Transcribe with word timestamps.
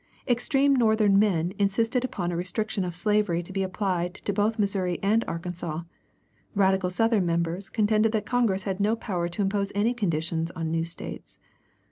Extreme 0.27 0.77
Northern 0.77 1.19
men 1.19 1.53
insisted 1.59 2.03
upon 2.03 2.31
a 2.31 2.35
restriction 2.35 2.83
of 2.83 2.95
slavery 2.95 3.43
to 3.43 3.53
be 3.53 3.61
applied 3.61 4.15
to 4.25 4.33
both 4.33 4.57
Missouri 4.57 4.97
and 5.03 5.23
Arkansas; 5.27 5.83
radical 6.55 6.89
Southern 6.89 7.27
members 7.27 7.69
contended 7.69 8.11
that 8.13 8.25
Congress 8.25 8.63
had 8.63 8.79
no 8.79 8.95
power 8.95 9.27
to 9.27 9.43
impose 9.43 9.71
any 9.75 9.93
conditions 9.93 10.49
on 10.55 10.71
new 10.71 10.85
States. 10.85 11.37